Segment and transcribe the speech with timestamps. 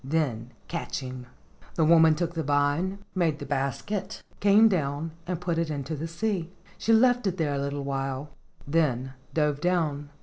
[0.03, 1.27] Then catch him."
[1.75, 6.07] The woman took the vine, made the basket, came down and put it in the
[6.07, 6.49] sea.
[6.79, 8.31] She left it there a little while,
[8.67, 10.09] then dove down.